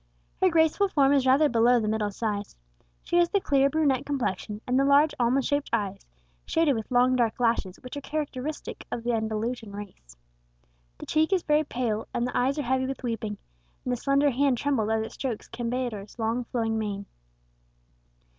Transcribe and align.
Her 0.41 0.49
graceful 0.49 0.87
form 0.87 1.13
is 1.13 1.27
rather 1.27 1.47
below 1.47 1.79
the 1.79 1.87
middle 1.87 2.09
size; 2.09 2.55
she 3.03 3.17
has 3.17 3.29
the 3.29 3.39
clear 3.39 3.69
brunette 3.69 4.03
complexion 4.03 4.59
and 4.65 4.79
the 4.79 4.83
large 4.83 5.13
almond 5.19 5.45
shaped 5.45 5.69
eyes, 5.71 6.07
shaded 6.43 6.73
with 6.73 6.89
long 6.89 7.15
dark 7.15 7.39
lashes, 7.39 7.75
which 7.77 7.95
are 7.95 8.01
characteristic 8.01 8.87
of 8.91 9.03
the 9.03 9.11
Andalusian 9.13 9.73
race. 9.73 10.17
The 10.97 11.05
cheek 11.05 11.31
is 11.31 11.43
very 11.43 11.63
pale, 11.65 12.07
and 12.15 12.25
the 12.25 12.35
eyes 12.35 12.57
are 12.57 12.63
heavy 12.63 12.87
with 12.87 13.03
weeping, 13.03 13.37
and 13.85 13.91
the 13.91 13.95
slender 13.95 14.31
hand 14.31 14.57
trembles 14.57 14.89
as 14.89 15.03
it 15.05 15.11
strokes 15.11 15.47
Campeador's 15.47 16.17
long 16.17 16.45
flowing 16.45 16.79
mane. 16.79 17.05